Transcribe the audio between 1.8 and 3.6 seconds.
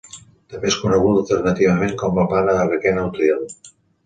com la Plana de Requena-Utiel.